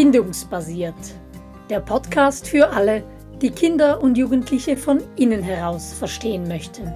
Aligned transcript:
Bindungsbasiert. 0.00 0.94
Der 1.68 1.80
Podcast 1.80 2.48
für 2.48 2.70
alle, 2.70 3.04
die 3.42 3.50
Kinder 3.50 4.00
und 4.00 4.16
Jugendliche 4.16 4.78
von 4.78 5.02
innen 5.16 5.42
heraus 5.42 5.92
verstehen 5.92 6.48
möchten. 6.48 6.86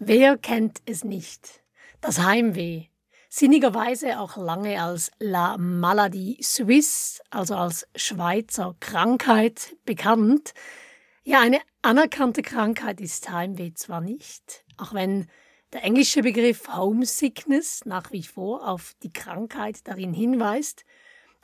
Wer 0.00 0.38
kennt 0.38 0.80
es 0.86 1.04
nicht? 1.04 1.62
Das 2.00 2.18
Heimweh. 2.18 2.86
Sinnigerweise 3.28 4.18
auch 4.18 4.36
lange 4.36 4.82
als 4.82 5.12
La 5.20 5.56
Maladie 5.56 6.38
Suisse, 6.42 7.22
also 7.30 7.54
als 7.54 7.86
Schweizer 7.94 8.74
Krankheit 8.80 9.76
bekannt. 9.84 10.52
Ja, 11.22 11.42
eine 11.42 11.60
anerkannte 11.80 12.42
Krankheit 12.42 13.00
ist 13.00 13.30
Heimweh 13.30 13.72
zwar 13.74 14.00
nicht, 14.00 14.64
auch 14.78 14.94
wenn 14.94 15.28
der 15.72 15.84
englische 15.84 16.22
Begriff 16.22 16.68
Homesickness 16.68 17.84
nach 17.84 18.12
wie 18.12 18.22
vor 18.22 18.66
auf 18.68 18.94
die 19.02 19.12
Krankheit 19.12 19.86
darin 19.86 20.12
hinweist. 20.12 20.84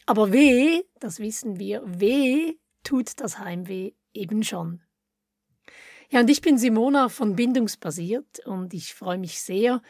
Aber 0.06 0.33
weh, 0.33 0.83
das 1.00 1.19
wissen 1.19 1.59
wir, 1.59 1.83
weh 1.84 2.55
tut 2.83 3.20
das 3.20 3.38
Heimweh 3.38 3.92
eben 4.12 4.42
schon. 4.42 4.80
Ja, 6.10 6.20
und 6.20 6.30
ich 6.30 6.42
bin 6.42 6.59
Simona 6.59 7.09
von 7.09 7.34
Bindungsbasiert 7.34 8.41
und 8.47 8.74
ich 8.74 8.95
freue 8.95 9.19
mich 9.19 9.41
sehr, 9.41 9.83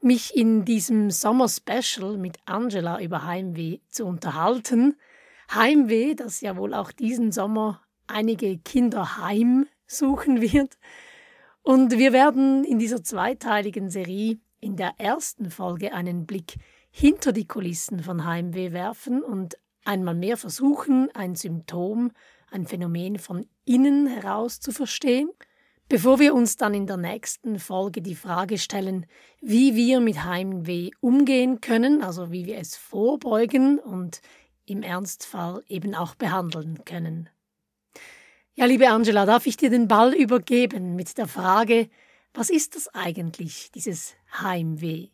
mich 0.00 0.36
in 0.36 0.64
diesem 0.64 1.10
Sommer-Special 1.10 2.18
mit 2.18 2.36
Angela 2.44 3.00
über 3.00 3.24
Heimweh 3.24 3.78
zu 3.88 4.04
unterhalten. 4.04 4.96
Heimweh, 5.52 6.14
das 6.14 6.42
ja 6.42 6.56
wohl 6.56 6.74
auch 6.74 6.92
diesen 6.92 7.32
Sommer 7.32 7.82
einige 8.06 8.58
Kinder 8.58 9.16
heimsuchen 9.16 10.40
wird. 10.42 10.78
Und 11.66 11.92
wir 11.92 12.12
werden 12.12 12.62
in 12.62 12.78
dieser 12.78 13.02
zweiteiligen 13.02 13.88
Serie 13.88 14.36
in 14.60 14.76
der 14.76 14.92
ersten 14.98 15.50
Folge 15.50 15.94
einen 15.94 16.26
Blick 16.26 16.56
hinter 16.90 17.32
die 17.32 17.46
Kulissen 17.46 18.02
von 18.02 18.26
Heimweh 18.26 18.72
werfen 18.72 19.22
und 19.22 19.56
einmal 19.86 20.14
mehr 20.14 20.36
versuchen, 20.36 21.08
ein 21.14 21.36
Symptom, 21.36 22.10
ein 22.50 22.66
Phänomen 22.66 23.18
von 23.18 23.46
innen 23.64 24.06
heraus 24.06 24.60
zu 24.60 24.72
verstehen, 24.72 25.30
bevor 25.88 26.18
wir 26.18 26.34
uns 26.34 26.56
dann 26.56 26.74
in 26.74 26.86
der 26.86 26.98
nächsten 26.98 27.58
Folge 27.58 28.02
die 28.02 28.14
Frage 28.14 28.58
stellen, 28.58 29.06
wie 29.40 29.74
wir 29.74 30.00
mit 30.00 30.22
Heimweh 30.22 30.90
umgehen 31.00 31.62
können, 31.62 32.02
also 32.02 32.30
wie 32.30 32.44
wir 32.44 32.58
es 32.58 32.76
vorbeugen 32.76 33.78
und 33.78 34.20
im 34.66 34.82
Ernstfall 34.82 35.64
eben 35.66 35.94
auch 35.94 36.14
behandeln 36.14 36.84
können. 36.84 37.30
Ja, 38.56 38.66
liebe 38.66 38.88
Angela, 38.88 39.26
darf 39.26 39.46
ich 39.46 39.56
dir 39.56 39.68
den 39.68 39.88
Ball 39.88 40.14
übergeben 40.14 40.94
mit 40.94 41.18
der 41.18 41.26
Frage, 41.26 41.88
was 42.34 42.50
ist 42.50 42.76
das 42.76 42.86
eigentlich, 42.94 43.72
dieses 43.72 44.14
Heimweh? 44.40 45.08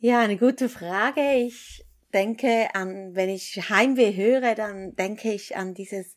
Ja, 0.00 0.18
eine 0.18 0.36
gute 0.36 0.68
Frage. 0.68 1.20
Ich 1.36 1.84
denke 2.12 2.68
an, 2.74 3.14
wenn 3.14 3.28
ich 3.28 3.70
Heimweh 3.70 4.16
höre, 4.16 4.56
dann 4.56 4.96
denke 4.96 5.32
ich 5.32 5.56
an 5.56 5.74
dieses 5.74 6.16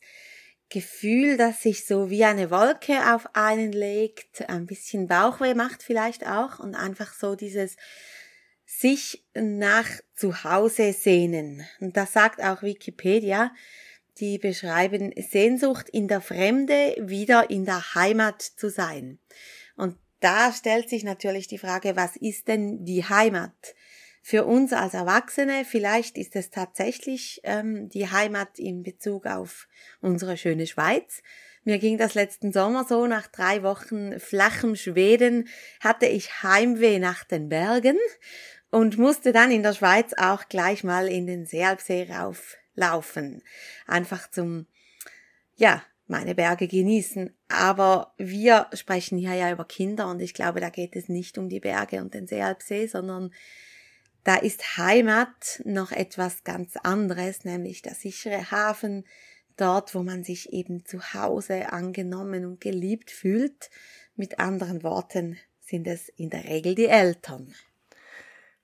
Gefühl, 0.68 1.36
das 1.36 1.62
sich 1.62 1.86
so 1.86 2.10
wie 2.10 2.24
eine 2.24 2.50
Wolke 2.50 3.14
auf 3.14 3.36
einen 3.36 3.70
legt, 3.70 4.48
ein 4.50 4.66
bisschen 4.66 5.06
Bauchweh 5.06 5.54
macht 5.54 5.84
vielleicht 5.84 6.26
auch 6.26 6.58
und 6.58 6.74
einfach 6.74 7.12
so 7.14 7.36
dieses 7.36 7.76
sich 8.66 9.24
nach 9.32 9.88
zu 10.16 10.42
Hause 10.42 10.92
sehnen. 10.92 11.64
Und 11.78 11.96
das 11.96 12.14
sagt 12.14 12.42
auch 12.42 12.62
Wikipedia, 12.62 13.52
die 14.20 14.38
beschreiben 14.38 15.12
Sehnsucht 15.16 15.88
in 15.88 16.08
der 16.08 16.20
Fremde 16.20 16.96
wieder 17.00 17.50
in 17.50 17.64
der 17.64 17.94
Heimat 17.94 18.42
zu 18.42 18.70
sein. 18.70 19.18
Und 19.76 19.96
da 20.20 20.52
stellt 20.52 20.88
sich 20.88 21.04
natürlich 21.04 21.46
die 21.46 21.58
Frage, 21.58 21.96
was 21.96 22.16
ist 22.16 22.48
denn 22.48 22.84
die 22.84 23.04
Heimat? 23.04 23.74
Für 24.22 24.44
uns 24.44 24.72
als 24.72 24.94
Erwachsene, 24.94 25.64
vielleicht 25.64 26.18
ist 26.18 26.36
es 26.36 26.50
tatsächlich 26.50 27.40
ähm, 27.44 27.88
die 27.88 28.10
Heimat 28.10 28.58
in 28.58 28.82
Bezug 28.82 29.26
auf 29.26 29.68
unsere 30.00 30.36
schöne 30.36 30.66
Schweiz. 30.66 31.22
Mir 31.64 31.78
ging 31.78 31.96
das 31.98 32.14
letzten 32.14 32.52
Sommer 32.52 32.84
so, 32.84 33.06
nach 33.06 33.26
drei 33.26 33.62
Wochen 33.62 34.18
flachem 34.18 34.74
Schweden 34.74 35.48
hatte 35.80 36.06
ich 36.06 36.42
Heimweh 36.42 36.98
nach 36.98 37.24
den 37.24 37.48
Bergen 37.48 37.96
und 38.70 38.98
musste 38.98 39.32
dann 39.32 39.50
in 39.50 39.62
der 39.62 39.72
Schweiz 39.72 40.12
auch 40.16 40.48
gleich 40.48 40.84
mal 40.84 41.08
in 41.08 41.26
den 41.26 41.46
Sealpsee 41.46 42.08
rauf 42.10 42.56
laufen. 42.78 43.42
Einfach 43.86 44.30
zum, 44.30 44.66
ja, 45.56 45.82
meine 46.06 46.34
Berge 46.34 46.66
genießen. 46.68 47.34
Aber 47.48 48.14
wir 48.16 48.68
sprechen 48.72 49.18
hier 49.18 49.34
ja 49.34 49.52
über 49.52 49.66
Kinder 49.66 50.08
und 50.08 50.20
ich 50.20 50.32
glaube, 50.32 50.60
da 50.60 50.70
geht 50.70 50.96
es 50.96 51.08
nicht 51.08 51.38
um 51.38 51.48
die 51.48 51.60
Berge 51.60 52.00
und 52.00 52.14
den 52.14 52.26
Seealpsee, 52.26 52.86
sondern 52.86 53.32
da 54.24 54.36
ist 54.36 54.76
Heimat 54.76 55.62
noch 55.64 55.92
etwas 55.92 56.44
ganz 56.44 56.76
anderes, 56.76 57.44
nämlich 57.44 57.82
der 57.82 57.94
sichere 57.94 58.50
Hafen, 58.50 59.04
dort, 59.56 59.94
wo 59.94 60.02
man 60.02 60.24
sich 60.24 60.52
eben 60.52 60.84
zu 60.84 61.14
Hause 61.14 61.72
angenommen 61.72 62.44
und 62.44 62.60
geliebt 62.60 63.10
fühlt. 63.10 63.70
Mit 64.16 64.38
anderen 64.38 64.82
Worten 64.82 65.38
sind 65.60 65.86
es 65.86 66.08
in 66.08 66.30
der 66.30 66.44
Regel 66.44 66.74
die 66.74 66.86
Eltern. 66.86 67.54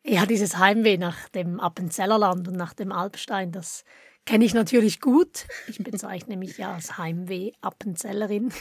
Ja, 0.06 0.26
dieses 0.26 0.58
Heimweh 0.58 0.98
nach 0.98 1.30
dem 1.30 1.58
Appenzellerland 1.58 2.46
und 2.46 2.56
nach 2.56 2.74
dem 2.74 2.92
Alpstein, 2.92 3.52
das 3.52 3.84
kenne 4.26 4.44
ich 4.44 4.52
natürlich 4.52 5.00
gut. 5.00 5.46
Ich 5.66 5.78
bezeichne 5.78 6.36
mich 6.36 6.58
ja 6.58 6.74
als 6.74 6.98
Heimweh-Appenzellerin. 6.98 8.52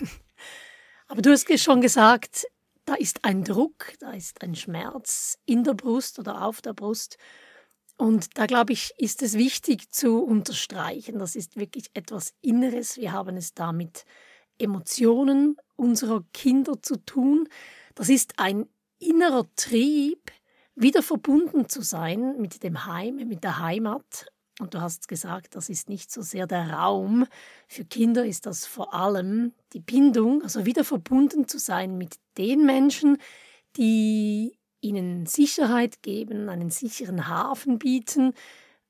Aber 1.07 1.21
du 1.21 1.31
hast 1.31 1.59
schon 1.59 1.81
gesagt, 1.81 2.45
da 2.85 2.93
ist 2.93 3.25
ein 3.25 3.43
Druck, 3.43 3.93
da 3.99 4.11
ist 4.11 4.41
ein 4.41 4.55
Schmerz 4.55 5.37
in 5.45 5.65
der 5.65 5.73
Brust 5.73 6.17
oder 6.17 6.43
auf 6.43 6.61
der 6.61 6.73
Brust. 6.73 7.17
Und 7.97 8.37
da 8.37 8.45
glaube 8.45 8.71
ich, 8.71 8.93
ist 8.97 9.21
es 9.21 9.33
wichtig 9.33 9.91
zu 9.91 10.23
unterstreichen, 10.23 11.19
das 11.19 11.35
ist 11.35 11.57
wirklich 11.57 11.91
etwas 11.93 12.33
Inneres. 12.41 12.95
Wir 12.95 13.11
haben 13.11 13.35
es 13.35 13.53
da 13.53 13.73
mit 13.73 14.05
Emotionen 14.57 15.57
unserer 15.75 16.23
Kinder 16.31 16.81
zu 16.81 16.95
tun. 17.05 17.49
Das 17.95 18.07
ist 18.07 18.39
ein 18.39 18.65
innerer 18.97 19.45
Trieb, 19.57 20.31
wieder 20.75 21.03
verbunden 21.03 21.69
zu 21.69 21.81
sein 21.81 22.39
mit 22.39 22.63
dem 22.63 22.85
Heim, 22.85 23.16
mit 23.28 23.44
der 23.44 23.59
Heimat. 23.59 24.28
Und 24.59 24.73
du 24.75 24.81
hast 24.81 25.07
gesagt, 25.07 25.56
das 25.56 25.69
ist 25.69 25.89
nicht 25.89 26.11
so 26.11 26.22
sehr 26.22 26.45
der 26.45 26.72
Raum. 26.72 27.25
Für 27.67 27.85
Kinder 27.85 28.25
ist 28.25 28.45
das 28.45 28.66
vor 28.66 28.94
allem 28.94 29.53
die 29.73 29.79
Bindung, 29.79 30.44
also 30.44 30.66
wieder 30.66 30.83
verbunden 30.83 31.47
zu 31.47 31.57
sein 31.57 31.97
mit 31.97 32.17
den 32.38 32.66
Menschen, 32.66 33.17
die 33.78 34.57
ihnen 34.79 35.25
Sicherheit 35.25 36.03
geben, 36.03 36.50
einen 36.50 36.69
sicheren 36.69 37.28
Hafen 37.28 37.79
bieten, 37.79 38.33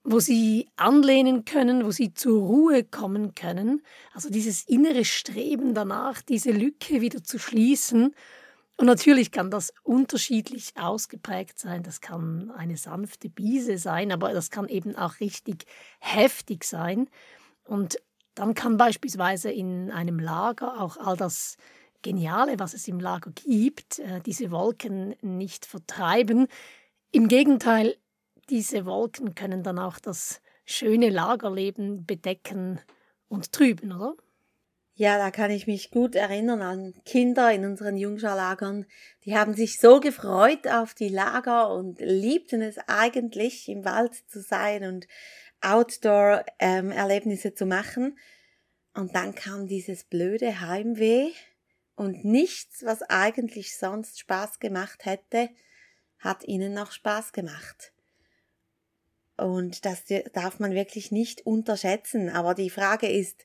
wo 0.04 0.20
sie 0.20 0.68
anlehnen 0.76 1.46
können, 1.46 1.86
wo 1.86 1.92
sie 1.92 2.14
zur 2.14 2.42
Ruhe 2.42 2.84
kommen 2.84 3.36
können. 3.36 3.84
Also 4.14 4.30
dieses 4.30 4.64
innere 4.68 5.06
Streben 5.06 5.74
danach, 5.74 6.22
diese 6.22 6.52
Lücke 6.52 7.00
wieder 7.00 7.24
zu 7.24 7.40
schließen 7.40 8.14
und 8.78 8.88
natürlich 8.88 9.32
kann 9.32 9.52
das 9.52 9.74
unterschiedlich 9.84 10.74
ausgeprägt 10.76 11.60
sein. 11.60 11.84
Das 11.84 12.02
kann 12.02 12.52
eine 12.52 12.76
sanfte 12.76 13.30
Biese 13.30 13.78
sein, 13.78 14.12
aber 14.12 14.34
das 14.34 14.50
kann 14.50 14.68
eben 14.68 14.96
auch 14.96 15.20
richtig 15.20 15.66
heftig 16.00 16.64
sein. 16.64 17.08
Und 17.66 17.98
dann 18.34 18.56
kann 18.56 18.78
beispielsweise 18.78 19.52
in 19.52 19.92
einem 19.92 20.20
Lager 20.20 20.82
auch 20.82 20.98
all 20.98 21.16
das 21.16 21.58
Geniale, 22.02 22.60
was 22.60 22.74
es 22.74 22.88
im 22.88 23.00
Lager 23.00 23.32
gibt, 23.32 24.00
äh, 24.00 24.20
diese 24.22 24.52
Wolken 24.52 25.16
nicht 25.22 25.66
vertreiben. 25.66 26.48
Im 27.12 27.28
Gegenteil, 27.28 27.96
diese 28.50 28.86
Wolken 28.86 29.36
können 29.36 29.64
dann 29.64 29.80
auch 29.80 30.00
das 30.00 30.42
schöne 30.66 31.10
Lagerleben 31.10 32.06
bedecken 32.06 32.82
und 33.30 33.52
trüben, 33.52 33.94
oder? 33.94 34.16
Ja, 34.96 35.18
da 35.18 35.32
kann 35.32 35.50
ich 35.50 35.66
mich 35.66 35.90
gut 35.90 36.14
erinnern 36.14 36.62
an 36.62 36.94
Kinder 37.04 37.52
in 37.52 37.66
unseren 37.66 37.98
Jungscharlagern. 37.98 38.86
Die 39.26 39.36
haben 39.36 39.56
sich 39.56 39.80
so 39.80 40.00
gefreut 40.00 40.68
auf 40.68 40.94
die 40.94 41.10
Lager 41.10 41.74
und 41.74 42.00
liebten 42.00 42.62
es 42.62 42.78
eigentlich, 42.88 43.68
im 43.70 43.86
Wald 43.86 44.14
zu 44.30 44.40
sein 44.40 44.84
und 44.84 45.08
Outdoor-Erlebnisse 45.62 47.48
ähm, 47.48 47.56
zu 47.56 47.66
machen. 47.66 48.20
Und 48.94 49.16
dann 49.16 49.34
kam 49.34 49.68
dieses 49.68 50.04
blöde 50.04 50.62
Heimweh 50.62 51.32
und 51.96 52.24
nichts, 52.24 52.86
was 52.86 53.02
eigentlich 53.02 53.76
sonst 53.76 54.20
Spaß 54.20 54.60
gemacht 54.60 55.06
hätte, 55.06 55.50
hat 56.20 56.44
ihnen 56.44 56.74
noch 56.74 56.92
Spaß 56.92 57.34
gemacht. 57.34 57.94
Und 59.38 59.86
das 59.86 60.04
darf 60.34 60.60
man 60.60 60.74
wirklich 60.74 61.12
nicht 61.12 61.48
unterschätzen. 61.48 62.30
Aber 62.30 62.54
die 62.54 62.70
Frage 62.70 63.10
ist, 63.10 63.44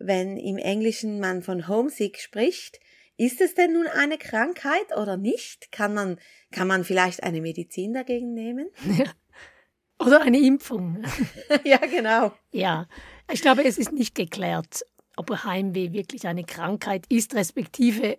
wenn 0.00 0.36
im 0.36 0.56
Englischen 0.56 1.20
man 1.20 1.42
von 1.42 1.68
Homesick 1.68 2.18
spricht, 2.18 2.80
ist 3.16 3.40
es 3.40 3.54
denn 3.54 3.74
nun 3.74 3.86
eine 3.86 4.16
Krankheit 4.16 4.96
oder 4.96 5.18
nicht? 5.18 5.70
Kann 5.70 5.92
man, 5.92 6.18
kann 6.50 6.66
man 6.66 6.84
vielleicht 6.84 7.22
eine 7.22 7.42
Medizin 7.42 7.92
dagegen 7.92 8.32
nehmen? 8.34 8.70
Ja. 8.98 9.04
Oder 9.98 10.22
eine 10.22 10.38
Impfung. 10.38 11.04
ja, 11.64 11.76
genau. 11.76 12.32
Ja, 12.52 12.88
ich 13.30 13.42
glaube, 13.42 13.62
es 13.66 13.76
ist 13.76 13.92
nicht 13.92 14.14
geklärt, 14.14 14.82
ob 15.18 15.28
Heimweh 15.44 15.92
wirklich 15.92 16.26
eine 16.26 16.44
Krankheit 16.44 17.04
ist, 17.10 17.34
respektive 17.34 18.18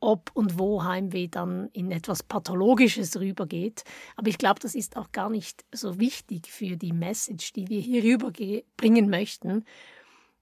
ob 0.00 0.30
und 0.34 0.58
wo 0.58 0.82
Heimweh 0.82 1.28
dann 1.28 1.68
in 1.72 1.92
etwas 1.92 2.22
Pathologisches 2.22 3.20
rübergeht. 3.20 3.84
Aber 4.16 4.28
ich 4.28 4.38
glaube, 4.38 4.58
das 4.58 4.74
ist 4.74 4.96
auch 4.96 5.12
gar 5.12 5.30
nicht 5.30 5.64
so 5.72 6.00
wichtig 6.00 6.50
für 6.50 6.76
die 6.76 6.92
Message, 6.92 7.52
die 7.52 7.68
wir 7.68 7.80
hier 7.80 8.02
rüberbringen 8.02 9.08
möchten. 9.08 9.64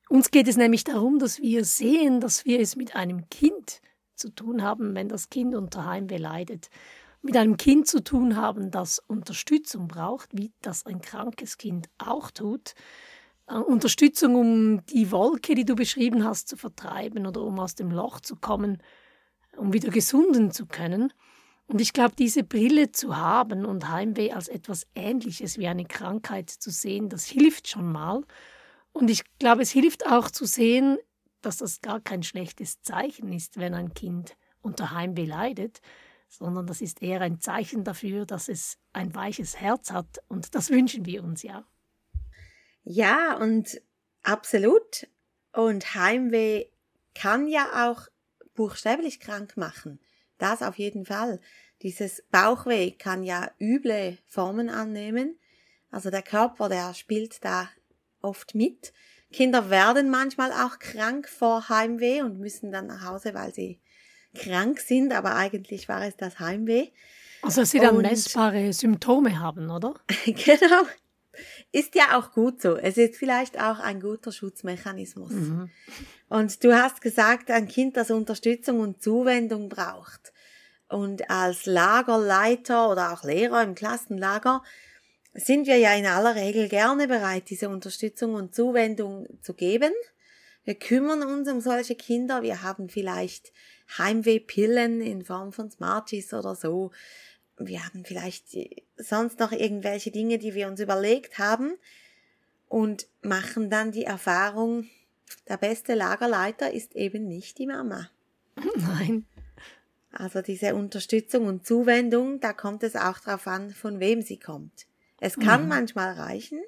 Uns 0.09 0.31
geht 0.31 0.49
es 0.49 0.57
nämlich 0.57 0.85
darum, 0.85 1.19
dass 1.19 1.41
wir 1.41 1.65
sehen, 1.65 2.21
dass 2.21 2.45
wir 2.45 2.61
es 2.61 2.77
mit 2.77 2.97
einem 2.97 3.29
Kind 3.29 3.81
zu 4.15 4.31
tun 4.31 4.63
haben, 4.63 4.95
wenn 4.95 5.09
das 5.09 5.29
Kind 5.31 5.55
unter 5.55 5.85
Heimweh 5.85 6.17
leidet. 6.17 6.71
Mit 7.21 7.37
einem 7.37 7.57
Kind 7.57 7.87
zu 7.87 8.03
tun 8.03 8.37
haben, 8.37 8.71
das 8.71 9.01
Unterstützung 9.01 9.89
braucht, 9.89 10.31
wie 10.33 10.53
das 10.63 10.87
ein 10.87 11.01
krankes 11.01 11.59
Kind 11.59 11.89
auch 11.99 12.31
tut. 12.31 12.75
Äh, 13.49 13.55
Unterstützung, 13.55 14.35
um 14.37 14.87
die 14.87 15.11
Wolke, 15.11 15.55
die 15.55 15.65
du 15.65 15.75
beschrieben 15.75 16.25
hast, 16.25 16.49
zu 16.49 16.57
vertreiben 16.57 17.27
oder 17.27 17.43
um 17.43 17.59
aus 17.59 17.75
dem 17.75 17.91
Loch 17.91 18.21
zu 18.21 18.37
kommen 18.37 18.79
um 19.59 19.73
wieder 19.73 19.91
gesunden 19.91 20.51
zu 20.51 20.67
können. 20.67 21.13
Und 21.67 21.81
ich 21.81 21.93
glaube, 21.93 22.15
diese 22.19 22.45
Brille 22.45 22.93
zu 22.93 23.17
haben 23.17 23.67
und 23.67 23.89
Heimweh 23.89 24.33
als 24.33 24.49
etwas 24.49 24.87
Ähnliches 24.95 25.59
wie 25.59 25.67
eine 25.67 25.85
Krankheit 25.85 26.49
zu 26.49 26.71
sehen, 26.71 27.11
das 27.11 27.27
hilft 27.27 27.69
schon 27.69 27.93
mal. 27.93 28.23
Und 28.99 29.11
ich 29.11 29.23
glaube, 29.39 29.63
es 29.63 29.71
hilft 29.71 30.07
auch 30.07 30.29
zu 30.29 30.45
sehen, 30.45 30.99
dass 31.41 31.59
das 31.59 31.81
gar 31.83 32.01
kein 32.01 32.25
schlechtes 32.25 32.83
Zeichen 32.83 33.33
ist, 33.33 33.57
wenn 33.57 33.73
ein 33.73 33.95
Kind 33.95 34.37
unter 34.61 34.91
Heimweh 34.91 35.25
leidet, 35.25 35.81
sondern 36.29 36.67
das 36.67 36.81
ist 36.81 37.01
eher 37.01 37.21
ein 37.21 37.39
Zeichen 37.39 37.85
dafür, 37.85 38.27
dass 38.27 38.49
es 38.49 38.77
ein 38.93 39.15
weiches 39.15 39.61
Herz 39.61 39.93
hat. 39.93 40.19
Und 40.27 40.57
das 40.57 40.71
wünschen 40.71 41.07
wir 41.07 41.23
uns 41.23 41.45
ja. 41.45 41.65
Ja, 42.83 43.37
und 43.37 43.81
absolut. 44.25 45.07
Und 45.53 45.95
Heimweh 45.95 46.65
kann 47.15 47.47
ja 47.47 47.89
auch 47.89 48.09
buchstäblich 48.55 49.21
krank 49.21 49.57
machen. 49.57 50.01
Das 50.39 50.61
auf 50.61 50.77
jeden 50.77 51.05
Fall. 51.05 51.41
Dieses 51.83 52.25
Bauchweh 52.33 52.91
kann 52.91 53.23
ja 53.23 53.49
üble 53.61 54.19
Formen 54.27 54.69
annehmen. 54.69 55.39
Also 55.89 56.11
der 56.11 56.23
Körper, 56.23 56.69
der 56.69 56.95
spielt 56.95 57.45
da 57.45 57.69
oft 58.23 58.55
mit. 58.55 58.93
Kinder 59.33 59.71
werden 59.71 60.11
manchmal 60.11 60.53
auch 60.53 60.79
krank 60.79 61.29
vor 61.29 61.69
Heimweh 61.69 62.23
und 62.23 62.39
müssen 62.39 62.73
dann 62.73 62.87
nach 62.87 63.05
Hause, 63.05 63.35
weil 63.35 63.53
sie 63.53 63.81
krank 64.35 64.81
sind, 64.81 65.13
aber 65.13 65.37
eigentlich 65.37 65.89
war 65.89 66.07
es 66.07 66.17
das 66.17 66.39
Heimweh. 66.39 66.89
Also 67.43 67.65
sie 67.65 67.79
dann 67.79 67.97
und, 67.97 68.03
messbare 68.03 68.73
Symptome 68.73 69.39
haben, 69.39 69.71
oder? 69.71 69.95
genau. 70.25 70.83
Ist 71.71 71.95
ja 71.95 72.19
auch 72.19 72.33
gut 72.33 72.61
so. 72.61 72.77
Es 72.77 72.97
ist 72.97 73.17
vielleicht 73.17 73.61
auch 73.61 73.79
ein 73.79 74.01
guter 74.01 74.33
Schutzmechanismus. 74.33 75.31
Mhm. 75.31 75.71
Und 76.29 76.65
du 76.65 76.75
hast 76.75 77.01
gesagt, 77.01 77.51
ein 77.51 77.69
Kind, 77.69 77.97
das 77.97 78.11
Unterstützung 78.11 78.81
und 78.81 79.03
Zuwendung 79.03 79.69
braucht. 79.69 80.33
Und 80.89 81.31
als 81.31 81.67
Lagerleiter 81.67 82.91
oder 82.91 83.13
auch 83.13 83.23
Lehrer 83.23 83.63
im 83.63 83.75
Klassenlager 83.75 84.63
sind 85.35 85.67
wir 85.67 85.77
ja 85.77 85.95
in 85.95 86.07
aller 86.07 86.35
Regel 86.35 86.69
gerne 86.69 87.07
bereit, 87.07 87.51
diese 87.51 87.69
Unterstützung 87.69 88.35
und 88.35 88.55
Zuwendung 88.55 89.27
zu 89.43 89.55
geben. 89.55 89.93
Wir 90.65 90.75
kümmern 90.75 91.23
uns 91.23 91.49
um 91.49 91.61
solche 91.61 91.95
Kinder. 91.95 92.43
Wir 92.43 92.63
haben 92.63 92.89
vielleicht 92.89 93.53
Heimwehpillen 93.97 95.01
in 95.01 95.25
Form 95.25 95.53
von 95.53 95.71
Smarties 95.71 96.35
oder 96.35 96.55
so 96.55 96.91
wir 97.59 97.85
haben 97.85 98.05
vielleicht 98.05 98.57
sonst 98.97 99.39
noch 99.41 99.53
irgendwelche 99.53 100.11
Dinge, 100.11 100.39
die 100.39 100.55
wir 100.55 100.69
uns 100.69 100.81
überlegt 100.81 101.39
haben 101.39 101.75
und 102.69 103.09
machen 103.23 103.71
dann 103.71 103.93
die 103.93 104.05
Erfahrung, 104.05 104.89
der 105.49 105.57
beste 105.57 105.95
Lagerleiter 105.95 106.73
ist 106.73 106.95
eben 106.95 107.27
nicht 107.27 107.59
die 107.59 107.67
Mama. 107.67 108.11
Nein. 108.77 109.27
Also 110.11 110.41
diese 110.41 110.75
Unterstützung 110.75 111.47
und 111.47 111.67
Zuwendung, 111.67 112.41
da 112.41 112.53
kommt 112.53 112.83
es 112.83 112.97
auch 112.97 113.19
darauf 113.19 113.47
an, 113.47 113.71
von 113.71 114.01
wem 114.01 114.23
sie 114.23 114.39
kommt. 114.39 114.87
Es 115.21 115.37
kann 115.37 115.65
mhm. 115.65 115.69
manchmal 115.69 116.13
reichen, 116.15 116.61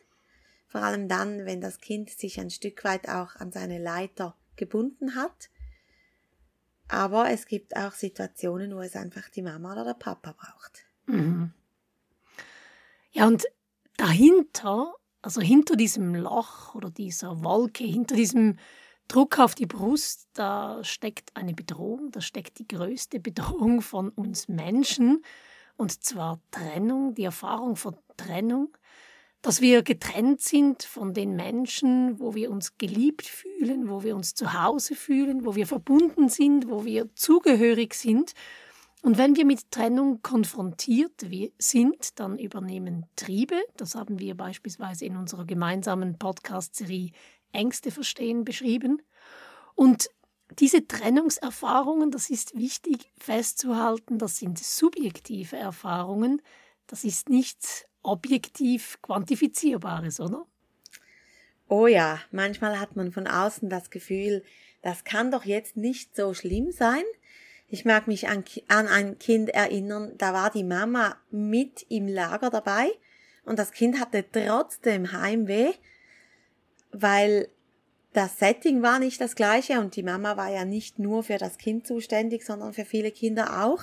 vor 0.67 0.83
allem 0.83 1.09
dann, 1.09 1.47
wenn 1.47 1.61
das 1.61 1.79
Kind 1.79 2.11
sich 2.11 2.41
ein 2.41 2.51
Stück 2.51 2.85
weit 2.85 3.09
auch 3.09 3.37
an 3.37 3.53
seine 3.53 3.79
Leiter 3.79 4.37
gebunden 4.57 5.15
hat. 5.15 5.51
Aber 6.89 7.31
es 7.31 7.47
gibt 7.47 7.77
auch 7.77 7.93
Situationen, 7.93 8.75
wo 8.75 8.81
es 8.81 8.97
einfach 8.97 9.29
die 9.29 9.43
Mama 9.43 9.73
oder 9.73 9.85
der 9.85 9.95
Papa 9.95 10.33
braucht. 10.33 10.85
Mhm. 11.07 11.53
Ja, 13.13 13.27
und 13.27 13.45
dahinter, 13.97 14.95
also 15.23 15.41
hinter 15.41 15.77
diesem 15.77 16.15
Loch 16.15 16.75
oder 16.75 16.91
dieser 16.91 17.43
Wolke, 17.45 17.85
hinter 17.85 18.17
diesem 18.17 18.59
Druck 19.07 19.39
auf 19.39 19.55
die 19.55 19.67
Brust, 19.67 20.29
da 20.35 20.83
steckt 20.85 21.37
eine 21.37 21.53
Bedrohung, 21.53 22.13
da 22.13 22.21
steckt 22.21 22.59
die 22.59 22.69
größte 22.69 23.19
Bedrohung 23.19 23.83
von 23.83 24.11
uns 24.11 24.49
Menschen, 24.49 25.25
und 25.81 26.05
zwar 26.05 26.41
Trennung, 26.51 27.15
die 27.15 27.25
Erfahrung 27.25 27.75
von 27.77 27.97
Trennung 28.17 28.77
dass 29.43 29.63
wir 29.63 29.83
getrennt 29.83 30.43
sind 30.43 30.83
von 30.83 31.15
den 31.15 31.35
Menschen, 31.35 32.21
wo 32.21 32.35
wir 32.35 32.51
uns 32.51 32.77
geliebt 32.77 33.27
fühlen, 33.27 33.89
wo 33.89 34.03
wir 34.03 34.15
uns 34.15 34.35
zu 34.35 34.53
Hause 34.53 34.95
fühlen, 34.95 35.47
wo 35.47 35.55
wir 35.55 35.67
verbunden 35.67 36.29
sind, 36.29 36.69
wo 36.69 36.85
wir 36.85 37.15
zugehörig 37.15 37.95
sind. 37.95 38.33
Und 39.03 39.17
wenn 39.17 39.35
wir 39.37 39.47
mit 39.47 39.71
Trennung 39.71 40.21
konfrontiert 40.21 41.25
sind, 41.57 42.21
dann 42.21 42.39
übernehmen 42.39 43.07
Triebe, 43.17 43.59
das 43.79 43.95
haben 43.95 44.19
wir 44.19 44.37
beispielsweise 44.37 45.07
in 45.07 45.17
unserer 45.17 45.47
gemeinsamen 45.47 46.19
Podcast-Serie 46.19 47.13
Ängste 47.53 47.91
verstehen 47.91 48.45
beschrieben. 48.45 49.01
Und 49.75 50.11
diese 50.59 50.87
Trennungserfahrungen, 50.87 52.11
das 52.11 52.31
ist 52.31 52.57
wichtig 52.57 53.13
festzuhalten, 53.19 54.19
das 54.19 54.39
sind 54.39 54.59
subjektive 54.59 55.57
Erfahrungen, 55.57 56.43
das 56.87 57.05
ist 57.05 57.29
nichts 57.29 57.87
objektiv 58.03 58.99
Quantifizierbares, 59.03 60.21
oder? 60.21 60.47
Oh 61.69 61.87
ja, 61.87 62.21
manchmal 62.33 62.81
hat 62.81 62.97
man 62.97 63.13
von 63.13 63.27
außen 63.27 63.71
das 63.71 63.91
Gefühl, 63.91 64.43
das 64.83 65.05
kann 65.05 65.31
doch 65.31 65.45
jetzt 65.45 65.77
nicht 65.77 66.17
so 66.17 66.35
schlimm 66.35 66.73
sein. 66.73 67.05
Ich 67.69 67.85
mag 67.85 68.09
mich 68.09 68.29
an, 68.29 68.43
an 68.67 68.89
ein 68.89 69.19
Kind 69.19 69.51
erinnern, 69.51 70.15
da 70.19 70.33
war 70.33 70.51
die 70.51 70.65
Mama 70.65 71.17
mit 71.31 71.87
im 71.89 72.09
Lager 72.09 72.51
dabei 72.51 72.91
und 73.45 73.59
das 73.59 73.71
Kind 73.71 74.01
hatte 74.01 74.25
trotzdem 74.33 75.13
Heimweh, 75.13 75.73
weil 76.91 77.49
das 78.13 78.39
Setting 78.39 78.83
war 78.83 78.99
nicht 78.99 79.21
das 79.21 79.37
gleiche 79.37 79.81
und 79.81 79.95
die 79.95 80.03
Mama 80.03 80.37
war 80.37 80.51
ja 80.51 80.65
nicht 80.65 80.99
nur 80.99 81.23
für 81.23 81.39
das 81.39 81.59
Kind 81.59 81.87
zuständig, 81.87 82.45
sondern 82.45 82.73
für 82.73 82.85
viele 82.85 83.13
Kinder 83.13 83.65
auch. 83.65 83.83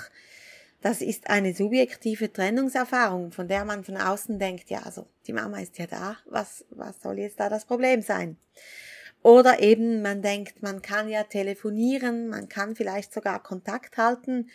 Das 0.81 1.01
ist 1.01 1.29
eine 1.29 1.55
subjektive 1.55 2.31
Trennungserfahrung, 2.31 3.31
von 3.31 3.47
der 3.47 3.65
man 3.65 3.83
von 3.83 3.97
außen 3.97 4.37
denkt, 4.37 4.69
ja, 4.69 4.79
also 4.83 5.07
die 5.25 5.33
Mama 5.33 5.59
ist 5.59 5.77
ja 5.79 5.87
da, 5.87 6.17
was, 6.25 6.65
was 6.69 7.01
soll 7.01 7.19
jetzt 7.19 7.39
da 7.39 7.49
das 7.49 7.65
Problem 7.65 8.01
sein? 8.01 8.37
Oder 9.23 9.61
eben 9.61 10.01
man 10.01 10.21
denkt, 10.21 10.61
man 10.61 10.81
kann 10.81 11.09
ja 11.09 11.23
telefonieren, 11.23 12.27
man 12.27 12.49
kann 12.49 12.75
vielleicht 12.75 13.13
sogar 13.13 13.41
Kontakt 13.41 13.97
halten, 13.97 14.49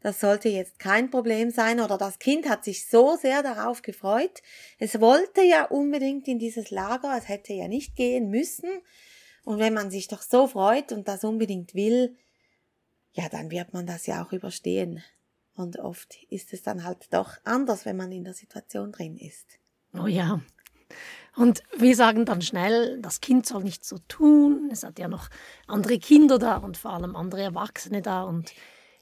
das 0.00 0.20
sollte 0.20 0.48
jetzt 0.48 0.78
kein 0.78 1.10
Problem 1.10 1.50
sein 1.50 1.80
oder 1.80 1.98
das 1.98 2.18
Kind 2.18 2.48
hat 2.48 2.64
sich 2.64 2.86
so 2.86 3.16
sehr 3.16 3.42
darauf 3.42 3.82
gefreut, 3.82 4.42
es 4.78 5.00
wollte 5.00 5.42
ja 5.42 5.66
unbedingt 5.66 6.28
in 6.28 6.38
dieses 6.38 6.70
Lager, 6.70 7.16
es 7.16 7.28
hätte 7.28 7.52
ja 7.52 7.68
nicht 7.68 7.94
gehen 7.94 8.30
müssen 8.30 8.68
und 9.48 9.60
wenn 9.60 9.72
man 9.72 9.90
sich 9.90 10.08
doch 10.08 10.20
so 10.20 10.46
freut 10.46 10.92
und 10.92 11.08
das 11.08 11.24
unbedingt 11.24 11.74
will, 11.74 12.14
ja, 13.12 13.30
dann 13.30 13.50
wird 13.50 13.72
man 13.72 13.86
das 13.86 14.04
ja 14.04 14.22
auch 14.22 14.30
überstehen. 14.30 15.02
Und 15.54 15.78
oft 15.78 16.22
ist 16.28 16.52
es 16.52 16.62
dann 16.62 16.84
halt 16.84 17.06
doch 17.14 17.32
anders, 17.44 17.86
wenn 17.86 17.96
man 17.96 18.12
in 18.12 18.24
der 18.24 18.34
Situation 18.34 18.92
drin 18.92 19.16
ist. 19.16 19.58
Oh 19.94 20.06
ja. 20.06 20.42
Und 21.34 21.62
wir 21.78 21.96
sagen 21.96 22.26
dann 22.26 22.42
schnell, 22.42 23.00
das 23.00 23.22
Kind 23.22 23.46
soll 23.46 23.64
nicht 23.64 23.86
so 23.86 23.96
tun. 24.06 24.68
Es 24.70 24.82
hat 24.82 24.98
ja 24.98 25.08
noch 25.08 25.30
andere 25.66 25.98
Kinder 25.98 26.38
da 26.38 26.58
und 26.58 26.76
vor 26.76 26.92
allem 26.92 27.16
andere 27.16 27.40
Erwachsene 27.40 28.02
da. 28.02 28.24
Und 28.24 28.52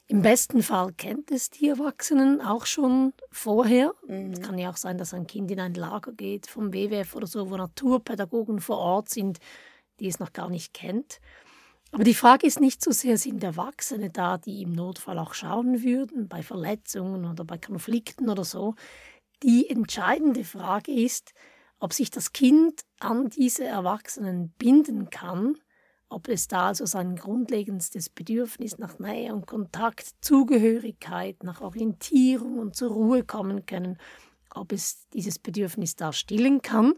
im 0.06 0.22
besten 0.22 0.62
Fall 0.62 0.92
kennt 0.92 1.32
es 1.32 1.50
die 1.50 1.70
Erwachsenen 1.70 2.40
auch 2.40 2.66
schon 2.66 3.14
vorher. 3.32 3.96
Mhm. 4.06 4.30
Es 4.30 4.40
kann 4.42 4.58
ja 4.58 4.70
auch 4.70 4.76
sein, 4.76 4.96
dass 4.96 5.12
ein 5.12 5.26
Kind 5.26 5.50
in 5.50 5.58
ein 5.58 5.74
Lager 5.74 6.12
geht 6.12 6.46
vom 6.46 6.72
WWF 6.72 7.16
oder 7.16 7.26
so, 7.26 7.50
wo 7.50 7.56
Naturpädagogen 7.56 8.60
vor 8.60 8.78
Ort 8.78 9.08
sind, 9.08 9.40
die 10.00 10.08
es 10.08 10.18
noch 10.18 10.32
gar 10.32 10.48
nicht 10.48 10.74
kennt. 10.74 11.20
Aber 11.92 12.04
die 12.04 12.14
Frage 12.14 12.46
ist 12.46 12.60
nicht 12.60 12.82
so 12.82 12.90
sehr, 12.90 13.16
sind 13.16 13.42
Erwachsene 13.42 14.10
da, 14.10 14.38
die 14.38 14.62
im 14.62 14.72
Notfall 14.72 15.18
auch 15.18 15.34
schauen 15.34 15.82
würden, 15.82 16.28
bei 16.28 16.42
Verletzungen 16.42 17.24
oder 17.24 17.44
bei 17.44 17.58
Konflikten 17.58 18.28
oder 18.28 18.44
so. 18.44 18.74
Die 19.42 19.68
entscheidende 19.70 20.44
Frage 20.44 20.92
ist, 20.92 21.32
ob 21.78 21.92
sich 21.92 22.10
das 22.10 22.32
Kind 22.32 22.82
an 23.00 23.28
diese 23.28 23.64
Erwachsenen 23.64 24.50
binden 24.58 25.10
kann, 25.10 25.56
ob 26.08 26.28
es 26.28 26.48
da 26.48 26.68
also 26.68 26.86
sein 26.86 27.16
grundlegendstes 27.16 28.08
Bedürfnis 28.08 28.78
nach 28.78 28.98
Nähe 28.98 29.34
und 29.34 29.46
Kontakt, 29.46 30.06
Zugehörigkeit, 30.20 31.42
nach 31.42 31.60
Orientierung 31.60 32.58
und 32.58 32.76
zur 32.76 32.92
Ruhe 32.92 33.24
kommen 33.24 33.66
können, 33.66 33.98
ob 34.54 34.72
es 34.72 35.08
dieses 35.10 35.38
Bedürfnis 35.38 35.96
da 35.96 36.12
stillen 36.12 36.62
kann 36.62 36.94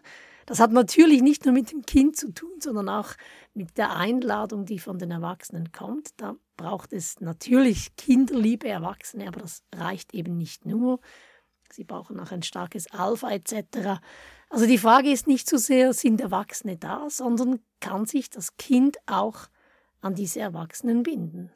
das 0.49 0.61
hat 0.61 0.73
natürlich 0.73 1.21
nicht 1.21 1.45
nur 1.45 1.53
mit 1.53 1.73
dem 1.73 1.85
Kind 1.85 2.17
zu 2.17 2.33
tun, 2.33 2.59
sondern 2.59 2.89
auch 2.89 3.13
mit 3.53 3.77
der 3.77 3.95
Einladung, 3.95 4.65
die 4.65 4.79
von 4.79 4.99
den 4.99 5.11
Erwachsenen 5.11 5.73
kommt. 5.73 6.19
Da 6.19 6.37
braucht 6.57 6.95
es 6.95 7.21
natürlich 7.21 7.95
kinderliebe 7.97 8.67
Erwachsene, 8.67 9.29
aber 9.29 9.41
das 9.41 9.63
reicht 9.75 10.15
eben 10.15 10.39
nicht 10.39 10.65
nur. 10.65 11.01
Sie 11.71 11.85
brauchen 11.85 12.19
auch 12.19 12.33
ein 12.33 12.43
starkes 12.43 12.91
Alpha 12.91 13.31
etc. 13.31 14.01
Also 14.49 14.65
die 14.65 14.79
Frage 14.79 15.11
ist 15.11 15.27
nicht 15.27 15.51
so 15.51 15.59
sehr, 15.59 15.93
sind 15.93 16.23
Erwachsene 16.23 16.79
da, 16.79 17.11
sondern 17.11 17.61
kann 17.81 18.07
sich 18.07 18.31
das 18.31 18.57
Kind 18.57 18.97
auch 19.05 19.49
an 20.01 20.15
diese 20.15 20.41
Erwachsenen 20.41 21.03
binden. 21.03 21.53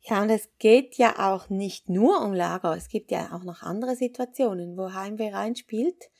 Ja, 0.00 0.22
und 0.22 0.30
es 0.30 0.48
geht 0.58 0.96
ja 0.96 1.32
auch 1.32 1.50
nicht 1.50 1.88
nur 1.88 2.20
um 2.20 2.34
Lager. 2.34 2.76
Es 2.76 2.88
gibt 2.88 3.12
ja 3.12 3.32
auch 3.32 3.44
noch 3.44 3.62
andere 3.62 3.94
Situationen, 3.94 4.76
wo 4.76 4.92
Heimweh 4.92 5.30
reinspielt. 5.30 6.10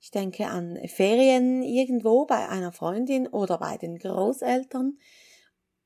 Ich 0.00 0.10
denke 0.10 0.46
an 0.46 0.78
Ferien 0.86 1.62
irgendwo 1.62 2.24
bei 2.24 2.48
einer 2.48 2.72
Freundin 2.72 3.26
oder 3.26 3.58
bei 3.58 3.76
den 3.76 3.98
Großeltern. 3.98 4.98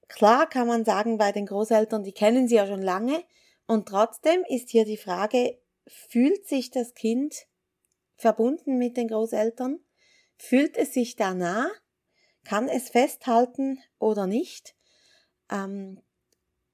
Klar 0.09 0.49
kann 0.49 0.67
man 0.67 0.85
sagen, 0.85 1.17
bei 1.17 1.33
den 1.33 1.47
Großeltern, 1.47 2.05
die 2.05 2.13
kennen 2.13 2.47
sie 2.47 2.57
ja 2.57 2.67
schon 2.67 2.83
lange. 2.83 3.25
Und 3.67 3.89
trotzdem 3.89 4.45
ist 4.49 4.69
hier 4.69 4.85
die 4.85 4.99
Frage, 4.99 5.59
fühlt 5.87 6.47
sich 6.47 6.71
das 6.71 6.95
Kind 6.95 7.47
verbunden 8.17 8.77
mit 8.77 8.97
den 8.97 9.09
Großeltern? 9.09 9.81
Fühlt 10.37 10.77
es 10.77 10.93
sich 10.93 11.17
da 11.17 11.33
nah? 11.33 11.71
Kann 12.45 12.69
es 12.69 12.91
festhalten 12.91 13.79
oder 13.99 14.27
nicht? 14.27 14.75
Ähm, 15.51 16.03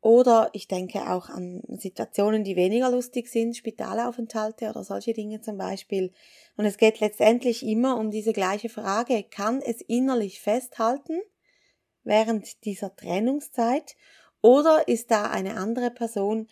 oder 0.00 0.50
ich 0.52 0.68
denke 0.68 1.10
auch 1.10 1.28
an 1.28 1.62
Situationen, 1.68 2.44
die 2.44 2.56
weniger 2.56 2.90
lustig 2.90 3.28
sind, 3.28 3.56
Spitalaufenthalte 3.56 4.70
oder 4.70 4.84
solche 4.84 5.12
Dinge 5.12 5.40
zum 5.40 5.58
Beispiel. 5.58 6.12
Und 6.56 6.66
es 6.66 6.76
geht 6.76 7.00
letztendlich 7.00 7.64
immer 7.64 7.98
um 7.98 8.10
diese 8.10 8.32
gleiche 8.32 8.68
Frage, 8.68 9.24
kann 9.24 9.60
es 9.60 9.80
innerlich 9.80 10.40
festhalten 10.40 11.20
während 12.04 12.64
dieser 12.64 12.94
Trennungszeit 12.94 13.96
oder 14.40 14.86
ist 14.86 15.10
da 15.10 15.30
eine 15.30 15.56
andere 15.56 15.90
Person, 15.90 16.48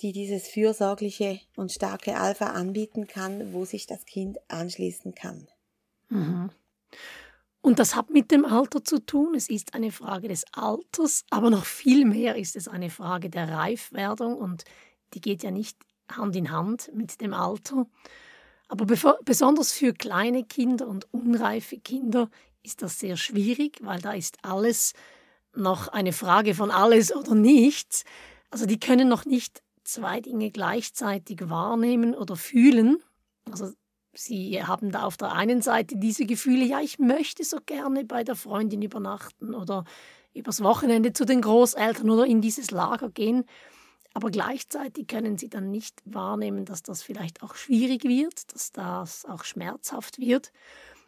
die 0.00 0.12
dieses 0.12 0.48
fürsorgliche 0.48 1.40
und 1.56 1.72
starke 1.72 2.16
Alpha 2.16 2.46
anbieten 2.46 3.06
kann, 3.06 3.52
wo 3.52 3.64
sich 3.64 3.86
das 3.86 4.06
Kind 4.06 4.38
anschließen 4.48 5.14
kann? 5.14 5.48
Mhm. 6.08 6.50
Und 7.62 7.78
das 7.78 7.94
hat 7.94 8.10
mit 8.10 8.30
dem 8.30 8.44
Alter 8.44 8.82
zu 8.82 9.04
tun. 9.04 9.34
Es 9.34 9.50
ist 9.50 9.74
eine 9.74 9.92
Frage 9.92 10.28
des 10.28 10.44
Alters, 10.52 11.24
aber 11.30 11.50
noch 11.50 11.66
viel 11.66 12.06
mehr 12.06 12.36
ist 12.36 12.56
es 12.56 12.68
eine 12.68 12.88
Frage 12.88 13.28
der 13.28 13.50
Reifwerdung 13.50 14.36
und 14.36 14.64
die 15.12 15.20
geht 15.20 15.42
ja 15.42 15.50
nicht 15.50 15.76
Hand 16.10 16.36
in 16.36 16.50
Hand 16.50 16.90
mit 16.94 17.20
dem 17.20 17.34
Alter. 17.34 17.86
Aber 18.68 18.86
besonders 19.24 19.72
für 19.72 19.92
kleine 19.92 20.44
Kinder 20.44 20.86
und 20.86 21.12
unreife 21.12 21.78
Kinder 21.78 22.30
ist 22.62 22.82
das 22.82 22.98
sehr 22.98 23.16
schwierig, 23.16 23.78
weil 23.82 24.00
da 24.00 24.12
ist 24.12 24.38
alles 24.42 24.94
noch 25.54 25.88
eine 25.88 26.12
Frage 26.12 26.54
von 26.54 26.70
alles 26.70 27.14
oder 27.14 27.34
nichts. 27.34 28.04
Also 28.50 28.66
die 28.66 28.78
können 28.78 29.08
noch 29.08 29.24
nicht 29.24 29.62
zwei 29.84 30.20
Dinge 30.20 30.50
gleichzeitig 30.50 31.48
wahrnehmen 31.48 32.14
oder 32.14 32.36
fühlen. 32.36 33.02
Also 33.50 33.72
Sie 34.12 34.62
haben 34.62 34.90
da 34.90 35.04
auf 35.04 35.16
der 35.16 35.32
einen 35.32 35.62
Seite 35.62 35.96
diese 35.96 36.26
Gefühle, 36.26 36.64
ja, 36.64 36.80
ich 36.80 36.98
möchte 36.98 37.44
so 37.44 37.58
gerne 37.64 38.04
bei 38.04 38.24
der 38.24 38.34
Freundin 38.34 38.82
übernachten 38.82 39.54
oder 39.54 39.84
übers 40.34 40.62
Wochenende 40.62 41.12
zu 41.12 41.24
den 41.24 41.40
Großeltern 41.40 42.10
oder 42.10 42.26
in 42.26 42.40
dieses 42.40 42.70
Lager 42.70 43.10
gehen. 43.10 43.44
Aber 44.12 44.30
gleichzeitig 44.30 45.06
können 45.06 45.38
sie 45.38 45.48
dann 45.48 45.70
nicht 45.70 46.02
wahrnehmen, 46.04 46.64
dass 46.64 46.82
das 46.82 47.02
vielleicht 47.02 47.42
auch 47.42 47.54
schwierig 47.54 48.04
wird, 48.04 48.52
dass 48.52 48.72
das 48.72 49.24
auch 49.24 49.44
schmerzhaft 49.44 50.18
wird. 50.18 50.52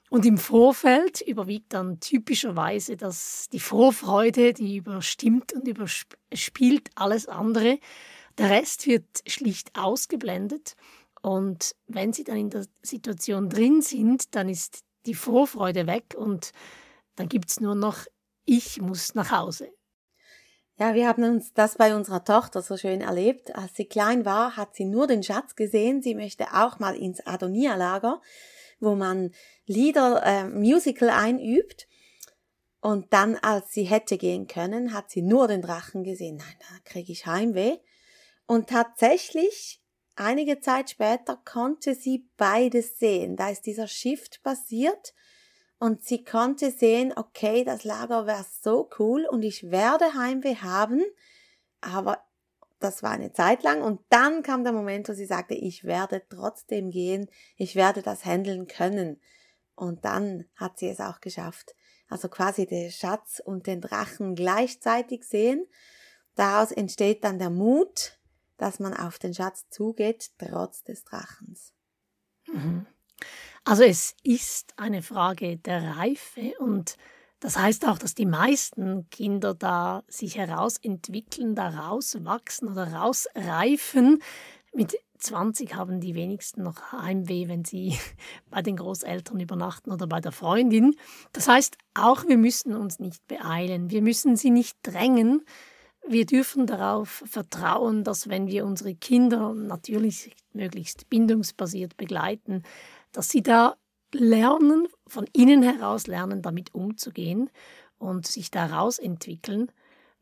Und 0.08 0.26
im 0.26 0.38
Vorfeld 0.38 1.22
überwiegt 1.22 1.72
dann 1.72 1.98
typischerweise 1.98 2.96
dass 2.96 3.48
die 3.50 3.60
Vorfreude, 3.60 4.52
die 4.52 4.76
überstimmt 4.76 5.52
und 5.54 5.66
überspielt 5.66 6.90
alles 6.94 7.26
andere. 7.26 7.78
Der 8.38 8.50
Rest 8.50 8.86
wird 8.86 9.06
schlicht 9.26 9.70
ausgeblendet. 9.74 10.76
Und 11.22 11.76
wenn 11.86 12.12
sie 12.12 12.24
dann 12.24 12.36
in 12.36 12.50
der 12.50 12.66
Situation 12.82 13.48
drin 13.48 13.80
sind, 13.80 14.34
dann 14.34 14.48
ist 14.48 14.82
die 15.06 15.14
Vorfreude 15.14 15.86
weg 15.86 16.14
und 16.16 16.52
dann 17.16 17.28
gibt 17.28 17.50
es 17.50 17.60
nur 17.60 17.74
noch, 17.74 18.04
ich 18.44 18.80
muss 18.80 19.14
nach 19.14 19.30
Hause. 19.30 19.70
Ja, 20.78 20.94
wir 20.94 21.06
haben 21.06 21.22
uns 21.22 21.52
das 21.52 21.76
bei 21.76 21.94
unserer 21.94 22.24
Tochter 22.24 22.62
so 22.62 22.76
schön 22.76 23.02
erlebt. 23.02 23.54
Als 23.54 23.76
sie 23.76 23.84
klein 23.84 24.24
war, 24.24 24.56
hat 24.56 24.74
sie 24.74 24.84
nur 24.84 25.06
den 25.06 25.22
Schatz 25.22 25.54
gesehen. 25.54 26.02
Sie 26.02 26.14
möchte 26.14 26.46
auch 26.54 26.78
mal 26.78 26.96
ins 26.96 27.24
Adonia-Lager, 27.24 28.20
wo 28.80 28.96
man 28.96 29.30
Lieder, 29.66 30.22
äh, 30.24 30.48
Musical 30.48 31.10
einübt. 31.10 31.86
Und 32.80 33.12
dann, 33.12 33.36
als 33.36 33.72
sie 33.72 33.84
hätte 33.84 34.18
gehen 34.18 34.48
können, 34.48 34.92
hat 34.92 35.10
sie 35.10 35.22
nur 35.22 35.46
den 35.46 35.62
Drachen 35.62 36.02
gesehen. 36.02 36.38
Nein, 36.38 36.56
da 36.58 36.90
kriege 36.90 37.12
ich 37.12 37.26
Heimweh. 37.26 37.78
Und 38.46 38.70
tatsächlich 38.70 39.81
Einige 40.22 40.60
Zeit 40.60 40.90
später 40.90 41.36
konnte 41.44 41.96
sie 41.96 42.28
beides 42.36 43.00
sehen. 43.00 43.34
Da 43.34 43.50
ist 43.50 43.66
dieser 43.66 43.88
Shift 43.88 44.40
passiert 44.44 45.14
und 45.80 46.04
sie 46.04 46.22
konnte 46.22 46.70
sehen, 46.70 47.12
okay, 47.16 47.64
das 47.64 47.82
Lager 47.82 48.24
wäre 48.24 48.46
so 48.62 48.88
cool 49.00 49.26
und 49.28 49.42
ich 49.42 49.72
werde 49.72 50.14
Heimweh 50.14 50.54
haben, 50.54 51.02
aber 51.80 52.22
das 52.78 53.02
war 53.02 53.10
eine 53.10 53.32
Zeit 53.32 53.64
lang 53.64 53.82
und 53.82 54.00
dann 54.10 54.44
kam 54.44 54.62
der 54.62 54.72
Moment, 54.72 55.08
wo 55.08 55.12
sie 55.12 55.26
sagte, 55.26 55.54
ich 55.54 55.82
werde 55.82 56.22
trotzdem 56.28 56.90
gehen, 56.90 57.28
ich 57.56 57.74
werde 57.74 58.02
das 58.02 58.24
handeln 58.24 58.68
können. 58.68 59.20
Und 59.74 60.04
dann 60.04 60.44
hat 60.54 60.78
sie 60.78 60.88
es 60.88 61.00
auch 61.00 61.20
geschafft. 61.20 61.74
Also 62.08 62.28
quasi 62.28 62.66
den 62.66 62.92
Schatz 62.92 63.42
und 63.44 63.66
den 63.66 63.80
Drachen 63.80 64.36
gleichzeitig 64.36 65.24
sehen. 65.24 65.66
Daraus 66.36 66.70
entsteht 66.70 67.24
dann 67.24 67.40
der 67.40 67.50
Mut, 67.50 68.20
dass 68.62 68.78
man 68.78 68.94
auf 68.94 69.18
den 69.18 69.34
Schatz 69.34 69.66
zugeht, 69.70 70.30
trotz 70.38 70.84
des 70.84 71.02
Drachens. 71.02 71.72
Mhm. 72.46 72.86
Also 73.64 73.82
es 73.82 74.14
ist 74.22 74.74
eine 74.76 75.02
Frage 75.02 75.56
der 75.56 75.96
Reife 75.96 76.54
und 76.60 76.96
das 77.40 77.58
heißt 77.58 77.88
auch, 77.88 77.98
dass 77.98 78.14
die 78.14 78.24
meisten 78.24 79.10
Kinder 79.10 79.52
da 79.52 80.04
sich 80.06 80.36
herausentwickeln, 80.36 81.56
da 81.56 81.70
rauswachsen 81.70 82.68
oder 82.68 82.92
rausreifen. 82.92 84.22
Mit 84.72 84.96
20 85.18 85.74
haben 85.74 85.98
die 85.98 86.14
wenigsten 86.14 86.62
noch 86.62 86.92
Heimweh, 86.92 87.48
wenn 87.48 87.64
sie 87.64 87.98
bei 88.50 88.62
den 88.62 88.76
Großeltern 88.76 89.40
übernachten 89.40 89.90
oder 89.90 90.06
bei 90.06 90.20
der 90.20 90.30
Freundin. 90.30 90.94
Das 91.32 91.48
heißt, 91.48 91.78
auch 91.94 92.28
wir 92.28 92.38
müssen 92.38 92.76
uns 92.76 93.00
nicht 93.00 93.26
beeilen, 93.26 93.90
wir 93.90 94.02
müssen 94.02 94.36
sie 94.36 94.50
nicht 94.50 94.78
drängen, 94.82 95.44
wir 96.06 96.26
dürfen 96.26 96.66
darauf 96.66 97.22
vertrauen, 97.26 98.04
dass 98.04 98.28
wenn 98.28 98.48
wir 98.48 98.66
unsere 98.66 98.94
Kinder 98.94 99.54
natürlich 99.54 100.34
möglichst 100.52 101.08
bindungsbasiert 101.08 101.96
begleiten, 101.96 102.62
dass 103.12 103.28
sie 103.28 103.42
da 103.42 103.76
lernen, 104.12 104.88
von 105.06 105.26
innen 105.32 105.62
heraus 105.62 106.06
lernen, 106.06 106.42
damit 106.42 106.74
umzugehen 106.74 107.50
und 107.98 108.26
sich 108.26 108.50
daraus 108.50 108.98
entwickeln, 108.98 109.70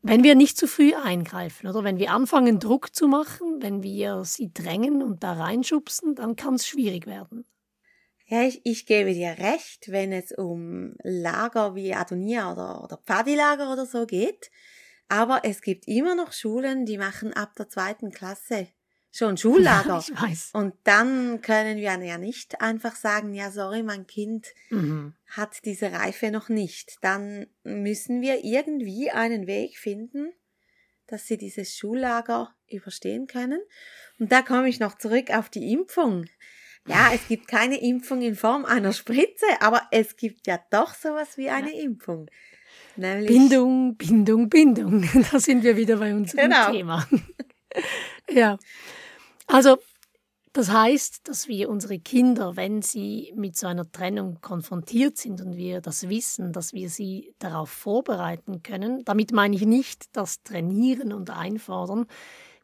wenn 0.03 0.23
wir 0.23 0.35
nicht 0.35 0.57
zu 0.57 0.67
früh 0.67 0.93
eingreifen 0.95 1.67
oder 1.67 1.83
wenn 1.83 1.99
wir 1.99 2.11
anfangen, 2.11 2.59
Druck 2.59 2.95
zu 2.95 3.07
machen, 3.07 3.61
wenn 3.61 3.83
wir 3.83 4.23
sie 4.25 4.51
drängen 4.51 5.03
und 5.03 5.23
da 5.23 5.33
reinschubsen, 5.33 6.15
dann 6.15 6.35
kann 6.35 6.55
es 6.55 6.65
schwierig 6.65 7.05
werden. 7.05 7.45
Ja, 8.25 8.43
ich, 8.43 8.61
ich 8.63 8.85
gebe 8.85 9.13
dir 9.13 9.35
recht, 9.37 9.91
wenn 9.91 10.11
es 10.11 10.31
um 10.31 10.95
Lager 11.03 11.75
wie 11.75 11.93
Adonia 11.93 12.51
oder, 12.51 12.83
oder 12.83 12.97
Pfadilager 12.97 13.71
oder 13.71 13.85
so 13.85 14.05
geht 14.05 14.49
aber 15.11 15.41
es 15.43 15.61
gibt 15.61 15.89
immer 15.89 16.15
noch 16.15 16.31
Schulen, 16.31 16.85
die 16.85 16.97
machen 16.97 17.33
ab 17.33 17.53
der 17.57 17.67
zweiten 17.67 18.11
Klasse 18.11 18.67
schon 19.11 19.35
Schullager. 19.35 19.89
Ja, 19.89 19.99
ich 19.99 20.21
weiß. 20.21 20.51
Und 20.53 20.73
dann 20.85 21.41
können 21.41 21.77
wir 21.77 21.97
ja 22.01 22.17
nicht 22.17 22.61
einfach 22.61 22.95
sagen, 22.95 23.33
ja, 23.33 23.51
sorry, 23.51 23.83
mein 23.83 24.07
Kind 24.07 24.47
mhm. 24.69 25.13
hat 25.27 25.65
diese 25.65 25.91
Reife 25.91 26.31
noch 26.31 26.47
nicht. 26.47 26.95
Dann 27.01 27.47
müssen 27.63 28.21
wir 28.21 28.45
irgendwie 28.45 29.11
einen 29.11 29.47
Weg 29.47 29.77
finden, 29.77 30.31
dass 31.07 31.27
sie 31.27 31.37
dieses 31.37 31.75
Schullager 31.75 32.55
überstehen 32.69 33.27
können. 33.27 33.61
Und 34.17 34.31
da 34.31 34.41
komme 34.41 34.69
ich 34.69 34.79
noch 34.79 34.97
zurück 34.97 35.29
auf 35.31 35.49
die 35.49 35.73
Impfung. 35.73 36.25
Ja, 36.87 37.11
es 37.13 37.27
gibt 37.27 37.49
keine 37.49 37.81
Impfung 37.81 38.21
in 38.21 38.35
Form 38.35 38.63
einer 38.63 38.93
Spritze, 38.93 39.45
aber 39.59 39.83
es 39.91 40.15
gibt 40.15 40.47
ja 40.47 40.57
doch 40.71 40.95
sowas 40.95 41.37
wie 41.37 41.49
eine 41.49 41.75
ja. 41.75 41.83
Impfung. 41.83 42.29
Nämlich 42.95 43.27
Bindung, 43.27 43.95
Bindung, 43.95 44.49
Bindung. 44.49 45.09
Da 45.31 45.39
sind 45.39 45.63
wir 45.63 45.77
wieder 45.77 45.97
bei 45.97 46.13
unserem 46.13 46.49
genau. 46.49 46.71
Thema. 46.71 47.07
ja. 48.29 48.57
Also, 49.47 49.77
das 50.53 50.69
heißt, 50.69 51.29
dass 51.29 51.47
wir 51.47 51.69
unsere 51.69 51.99
Kinder, 51.99 52.57
wenn 52.57 52.81
sie 52.81 53.31
mit 53.35 53.55
so 53.55 53.67
einer 53.67 53.89
Trennung 53.89 54.39
konfrontiert 54.41 55.17
sind 55.17 55.39
und 55.41 55.55
wir 55.55 55.79
das 55.79 56.09
wissen, 56.09 56.51
dass 56.51 56.73
wir 56.73 56.89
sie 56.89 57.33
darauf 57.39 57.69
vorbereiten 57.69 58.61
können. 58.61 59.03
Damit 59.05 59.31
meine 59.31 59.55
ich 59.55 59.65
nicht 59.65 60.05
das 60.11 60.43
Trainieren 60.43 61.13
und 61.13 61.29
Einfordern. 61.29 62.05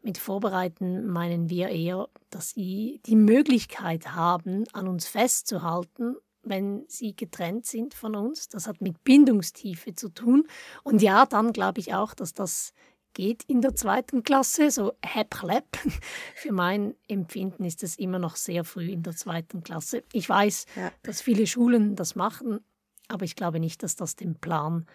Mit 0.02 0.18
Vorbereiten 0.18 1.08
meinen 1.08 1.50
wir 1.50 1.70
eher, 1.70 2.10
dass 2.30 2.52
sie 2.52 3.02
die 3.06 3.16
Möglichkeit 3.16 4.14
haben, 4.14 4.66
an 4.74 4.88
uns 4.88 5.08
festzuhalten 5.08 6.18
wenn 6.50 6.86
sie 6.88 7.16
getrennt 7.16 7.66
sind 7.66 7.94
von 7.94 8.16
uns. 8.16 8.50
Das 8.50 8.68
hat 8.68 8.82
mit 8.82 9.04
Bindungstiefe 9.04 9.94
zu 9.94 10.10
tun. 10.10 10.48
Und 10.84 11.02
ja, 11.02 11.26
dann 11.26 11.54
glaube 11.54 11.80
ich 11.80 11.94
auch, 11.94 12.14
dass 12.14 12.34
das 12.34 12.74
geht 13.14 13.44
in 13.46 13.62
der 13.62 13.76
zweiten 13.76 14.22
Klasse, 14.22 14.70
so 14.70 14.94
hep 15.04 15.32
chlep. 15.32 15.66
Für 16.36 16.52
mein 16.52 16.96
Empfinden 17.08 17.64
ist 17.64 17.82
es 17.82 17.98
immer 17.98 18.20
noch 18.20 18.36
sehr 18.36 18.64
früh 18.64 18.92
in 18.92 19.02
der 19.02 19.16
zweiten 19.16 19.64
Klasse. 19.64 20.04
Ich 20.14 20.30
weiß, 20.30 20.66
ja. 20.76 20.92
dass 21.02 21.22
viele 21.22 21.48
Schulen 21.48 21.96
das 21.96 22.16
machen, 22.16 22.60
aber 23.08 23.26
ich 23.26 23.36
glaube 23.36 23.60
nicht, 23.60 23.82
dass 23.82 23.96
das 23.96 24.16
dem 24.16 24.36
Plan 24.36 24.86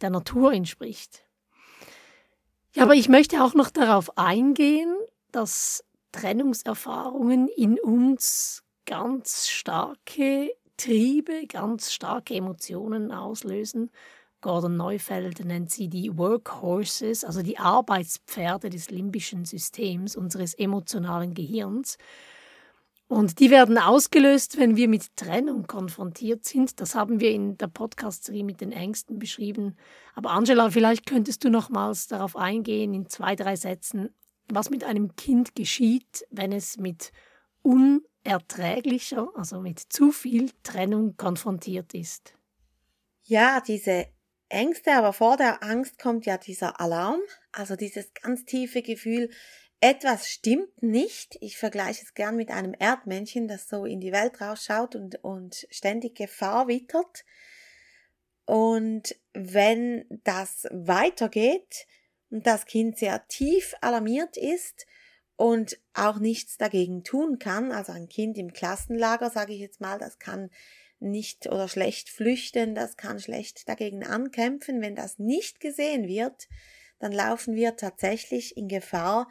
der 0.00 0.10
Natur 0.10 0.52
entspricht. 0.52 1.24
Ja, 2.74 2.84
aber 2.84 2.94
ich 2.94 3.08
möchte 3.08 3.42
auch 3.42 3.54
noch 3.54 3.70
darauf 3.70 4.18
eingehen, 4.18 4.94
dass 5.32 5.84
Trennungserfahrungen 6.12 7.48
in 7.48 7.80
uns 7.80 8.62
ganz 8.86 9.48
starke 9.48 10.54
Triebe, 10.76 11.46
ganz 11.46 11.92
starke 11.92 12.34
Emotionen 12.34 13.12
auslösen 13.12 13.90
Gordon 14.44 14.76
Neufeld 14.76 15.42
nennt 15.42 15.70
sie 15.70 15.88
die 15.88 16.18
Workhorses, 16.18 17.24
also 17.24 17.40
die 17.40 17.56
Arbeitspferde 17.58 18.68
des 18.68 18.90
limbischen 18.90 19.46
Systems, 19.46 20.16
unseres 20.16 20.52
emotionalen 20.52 21.32
Gehirns. 21.32 21.96
Und 23.08 23.40
die 23.40 23.50
werden 23.50 23.78
ausgelöst, 23.78 24.58
wenn 24.58 24.76
wir 24.76 24.86
mit 24.86 25.16
Trennung 25.16 25.66
konfrontiert 25.66 26.44
sind. 26.44 26.78
Das 26.78 26.94
haben 26.94 27.20
wir 27.20 27.30
in 27.30 27.56
der 27.56 27.68
Podcast-Serie 27.68 28.44
mit 28.44 28.60
den 28.60 28.72
Ängsten 28.72 29.18
beschrieben. 29.18 29.76
Aber 30.14 30.32
Angela, 30.32 30.68
vielleicht 30.68 31.06
könntest 31.06 31.42
du 31.42 31.48
nochmals 31.48 32.06
darauf 32.08 32.36
eingehen, 32.36 32.92
in 32.92 33.08
zwei, 33.08 33.36
drei 33.36 33.56
Sätzen, 33.56 34.10
was 34.52 34.68
mit 34.68 34.84
einem 34.84 35.16
Kind 35.16 35.54
geschieht, 35.54 36.26
wenn 36.30 36.52
es 36.52 36.76
mit 36.76 37.12
unerträglicher, 38.24 39.28
also 39.34 39.60
mit 39.60 39.78
zu 39.78 40.10
viel 40.10 40.50
Trennung 40.62 41.16
konfrontiert 41.16 41.94
ist. 41.94 42.34
Ja, 43.24 43.60
diese 43.60 44.06
Ängste, 44.48 44.92
aber 44.92 45.12
vor 45.12 45.36
der 45.36 45.62
Angst 45.62 45.98
kommt 45.98 46.26
ja 46.26 46.36
dieser 46.36 46.80
Alarm, 46.80 47.20
also 47.52 47.76
dieses 47.76 48.12
ganz 48.14 48.44
tiefe 48.44 48.82
Gefühl, 48.82 49.30
etwas 49.80 50.28
stimmt 50.28 50.82
nicht. 50.82 51.36
Ich 51.40 51.58
vergleiche 51.58 52.04
es 52.04 52.14
gern 52.14 52.36
mit 52.36 52.50
einem 52.50 52.74
Erdmännchen, 52.78 53.48
das 53.48 53.68
so 53.68 53.84
in 53.84 54.00
die 54.00 54.12
Welt 54.12 54.40
rausschaut 54.40 54.94
und, 54.94 55.22
und 55.22 55.66
ständig 55.70 56.16
Gefahr 56.16 56.68
wittert. 56.68 57.24
Und 58.46 59.16
wenn 59.32 60.04
das 60.24 60.66
weitergeht 60.70 61.86
und 62.30 62.46
das 62.46 62.66
Kind 62.66 62.98
sehr 62.98 63.26
tief 63.28 63.74
alarmiert 63.80 64.36
ist 64.36 64.86
und 65.36 65.78
auch 65.94 66.18
nichts 66.18 66.56
dagegen 66.56 67.02
tun 67.02 67.38
kann, 67.38 67.72
also 67.72 67.92
ein 67.92 68.08
Kind 68.08 68.38
im 68.38 68.52
Klassenlager, 68.52 69.30
sage 69.30 69.52
ich 69.52 69.60
jetzt 69.60 69.80
mal, 69.80 69.98
das 69.98 70.18
kann 70.18 70.50
nicht 71.00 71.46
oder 71.46 71.68
schlecht 71.68 72.08
flüchten, 72.08 72.74
das 72.74 72.96
kann 72.96 73.20
schlecht 73.20 73.68
dagegen 73.68 74.04
ankämpfen. 74.04 74.80
Wenn 74.80 74.94
das 74.94 75.18
nicht 75.18 75.60
gesehen 75.60 76.06
wird, 76.06 76.48
dann 76.98 77.12
laufen 77.12 77.54
wir 77.54 77.76
tatsächlich 77.76 78.56
in 78.56 78.68
Gefahr, 78.68 79.28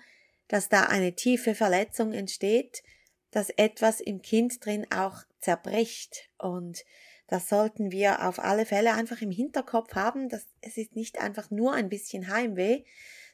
dass 0.47 0.69
da 0.69 0.83
eine 0.83 1.15
tiefe 1.15 1.55
Verletzung 1.55 2.13
entsteht, 2.13 2.83
dass 3.31 3.49
etwas 3.49 3.99
im 3.99 4.21
Kind 4.21 4.63
drin 4.63 4.85
auch 4.91 5.23
zerbricht. 5.39 6.29
Und 6.37 6.83
das 7.27 7.49
sollten 7.49 7.91
wir 7.91 8.27
auf 8.27 8.39
alle 8.39 8.65
Fälle 8.65 8.93
einfach 8.93 9.21
im 9.21 9.31
Hinterkopf 9.31 9.95
haben, 9.95 10.29
dass 10.29 10.45
es 10.61 10.77
ist 10.77 10.95
nicht 10.95 11.19
einfach 11.19 11.49
nur 11.49 11.73
ein 11.73 11.89
bisschen 11.89 12.27
Heimweh, 12.27 12.83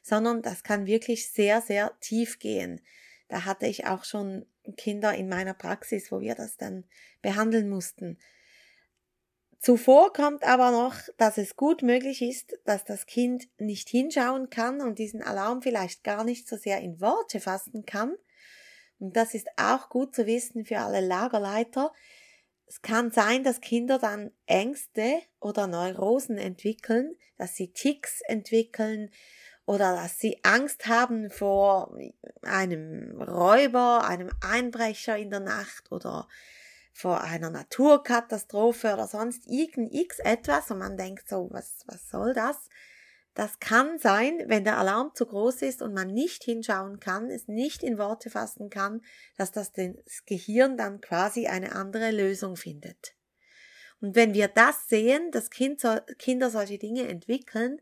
sondern 0.02 0.42
das 0.42 0.62
kann 0.62 0.86
wirklich 0.86 1.30
sehr, 1.30 1.60
sehr 1.60 1.92
tief 2.00 2.38
gehen. 2.38 2.80
Da 3.28 3.44
hatte 3.44 3.66
ich 3.66 3.86
auch 3.86 4.04
schon 4.04 4.46
Kinder 4.76 5.14
in 5.14 5.28
meiner 5.28 5.54
Praxis, 5.54 6.10
wo 6.10 6.20
wir 6.20 6.34
das 6.34 6.56
dann 6.56 6.84
behandeln 7.22 7.68
mussten. 7.68 8.18
Zuvor 9.60 10.12
kommt 10.14 10.42
aber 10.42 10.70
noch, 10.70 10.96
dass 11.18 11.36
es 11.36 11.54
gut 11.54 11.82
möglich 11.82 12.22
ist, 12.22 12.58
dass 12.64 12.84
das 12.84 13.04
Kind 13.04 13.46
nicht 13.58 13.90
hinschauen 13.90 14.48
kann 14.48 14.80
und 14.80 14.98
diesen 14.98 15.22
Alarm 15.22 15.60
vielleicht 15.60 16.02
gar 16.02 16.24
nicht 16.24 16.48
so 16.48 16.56
sehr 16.56 16.80
in 16.80 17.00
Worte 17.00 17.40
fassen 17.40 17.84
kann. 17.84 18.16
Und 18.98 19.16
das 19.16 19.34
ist 19.34 19.48
auch 19.56 19.90
gut 19.90 20.14
zu 20.14 20.26
wissen 20.26 20.64
für 20.64 20.78
alle 20.78 21.00
Lagerleiter. 21.00 21.92
Es 22.66 22.80
kann 22.80 23.10
sein, 23.10 23.44
dass 23.44 23.60
Kinder 23.60 23.98
dann 23.98 24.30
Ängste 24.46 25.20
oder 25.40 25.66
Neurosen 25.66 26.38
entwickeln, 26.38 27.16
dass 27.36 27.54
sie 27.54 27.72
Ticks 27.72 28.22
entwickeln, 28.22 29.10
oder 29.70 29.94
dass 29.94 30.18
sie 30.18 30.36
Angst 30.42 30.88
haben 30.88 31.30
vor 31.30 31.96
einem 32.42 33.22
Räuber, 33.22 34.04
einem 34.04 34.28
Einbrecher 34.40 35.16
in 35.16 35.30
der 35.30 35.38
Nacht 35.38 35.92
oder 35.92 36.26
vor 36.92 37.20
einer 37.20 37.50
Naturkatastrophe 37.50 38.92
oder 38.92 39.06
sonst 39.06 39.46
irgend 39.46 39.94
x 39.94 40.18
etwas 40.18 40.72
und 40.72 40.78
man 40.78 40.96
denkt 40.96 41.28
so, 41.28 41.46
was, 41.52 41.84
was 41.86 42.10
soll 42.10 42.34
das? 42.34 42.56
Das 43.34 43.60
kann 43.60 44.00
sein, 44.00 44.42
wenn 44.46 44.64
der 44.64 44.76
Alarm 44.76 45.12
zu 45.14 45.24
groß 45.24 45.62
ist 45.62 45.82
und 45.82 45.94
man 45.94 46.08
nicht 46.08 46.42
hinschauen 46.42 46.98
kann, 46.98 47.30
es 47.30 47.46
nicht 47.46 47.84
in 47.84 47.96
Worte 47.96 48.28
fassen 48.28 48.70
kann, 48.70 49.02
dass 49.36 49.52
das, 49.52 49.70
das 49.70 50.24
Gehirn 50.26 50.78
dann 50.78 51.00
quasi 51.00 51.46
eine 51.46 51.76
andere 51.76 52.10
Lösung 52.10 52.56
findet. 52.56 53.14
Und 54.00 54.16
wenn 54.16 54.34
wir 54.34 54.48
das 54.48 54.88
sehen, 54.88 55.30
dass 55.30 55.48
kind, 55.48 55.80
Kinder 56.18 56.50
solche 56.50 56.78
Dinge 56.78 57.06
entwickeln, 57.06 57.80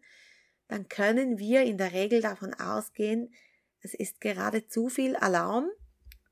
dann 0.68 0.88
können 0.88 1.38
wir 1.38 1.62
in 1.62 1.78
der 1.78 1.92
Regel 1.92 2.20
davon 2.20 2.54
ausgehen, 2.54 3.33
es 3.81 3.94
ist 3.94 4.20
gerade 4.20 4.66
zu 4.66 4.88
viel 4.88 5.16
Alarm 5.16 5.68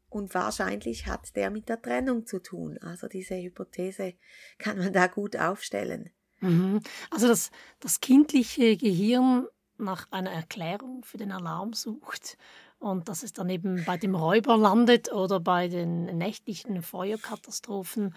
und 0.08 0.34
wahrscheinlich 0.34 1.06
hat 1.06 1.36
der 1.36 1.50
mit 1.50 1.68
der 1.68 1.80
Trennung 1.80 2.26
zu 2.26 2.40
tun. 2.40 2.78
Also 2.78 3.08
diese 3.08 3.36
Hypothese 3.36 4.14
kann 4.58 4.78
man 4.78 4.92
da 4.92 5.06
gut 5.06 5.36
aufstellen. 5.36 6.10
Mhm. 6.40 6.80
Also 7.10 7.28
das, 7.28 7.50
das 7.80 8.00
kindliche 8.00 8.76
Gehirn 8.76 9.46
nach 9.78 10.10
einer 10.10 10.30
Erklärung 10.30 11.04
für 11.04 11.18
den 11.18 11.32
Alarm 11.32 11.72
sucht 11.72 12.36
und 12.78 13.08
dass 13.08 13.22
es 13.22 13.32
dann 13.32 13.48
eben 13.48 13.84
bei 13.84 13.96
dem 13.96 14.14
Räuber 14.14 14.56
landet 14.56 15.12
oder 15.12 15.40
bei 15.40 15.68
den 15.68 16.04
nächtlichen 16.18 16.82
Feuerkatastrophen, 16.82 18.14